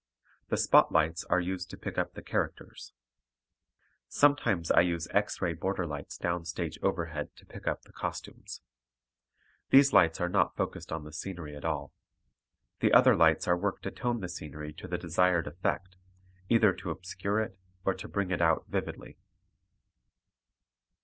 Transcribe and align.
The 0.49 0.57
spot 0.57 0.91
lights 0.91 1.25
are 1.25 1.39
used 1.39 1.69
to 1.69 1.77
pick 1.77 1.99
up 1.99 2.15
the 2.15 2.23
characters; 2.23 2.91
sometimes 4.07 4.71
I 4.71 4.81
use 4.81 5.07
X 5.11 5.43
ray 5.43 5.53
border 5.53 5.85
lights 5.85 6.17
down 6.17 6.43
stage 6.45 6.79
overhead 6.81 7.35
to 7.35 7.45
pick 7.45 7.67
up 7.67 7.83
the 7.83 7.93
costumes. 7.93 8.63
These 9.69 9.93
lights 9.93 10.19
are 10.19 10.27
not 10.27 10.55
focused 10.55 10.91
on 10.91 11.03
the 11.03 11.13
scenery 11.13 11.55
at 11.55 11.65
all. 11.65 11.93
The 12.79 12.91
other 12.93 13.15
lights 13.15 13.47
are 13.47 13.55
worked 13.55 13.83
to 13.83 13.91
tone 13.91 14.21
the 14.21 14.27
scenery 14.29 14.73
to 14.79 14.87
the 14.87 14.97
desired 14.97 15.45
effect, 15.45 15.97
either 16.49 16.73
to 16.73 16.89
obscure 16.89 17.39
it 17.39 17.59
or 17.85 17.93
to 17.93 18.07
bring 18.07 18.31
it 18.31 18.41
out 18.41 18.65
vividly. 18.67 19.19